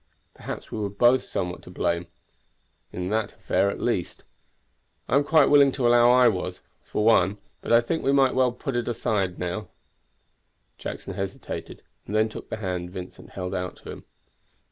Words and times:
Perhaps 0.33 0.71
we 0.71 0.79
were 0.79 0.89
both 0.89 1.21
somewhat 1.21 1.61
to 1.61 1.69
blame 1.69 2.07
in 2.91 3.09
that 3.09 3.33
affair. 3.33 3.69
I 3.69 5.15
am 5.15 5.23
quite 5.23 5.45
willing 5.47 5.71
to 5.73 5.87
allow 5.87 6.09
I 6.09 6.27
was, 6.27 6.61
for 6.81 7.05
one, 7.05 7.37
but 7.61 7.71
I 7.71 7.81
think 7.81 8.01
we 8.01 8.11
might 8.11 8.33
well 8.33 8.51
put 8.51 8.75
it 8.75 8.87
all 8.87 8.91
aside 8.93 9.37
now." 9.37 9.69
Jackson 10.79 11.13
hesitated, 11.13 11.83
and 12.07 12.15
then 12.15 12.29
took 12.29 12.49
the 12.49 12.57
hand 12.57 12.89
Vincent 12.89 13.29
held 13.33 13.53
out 13.53 13.75
to 13.83 13.91
him. 13.91 14.05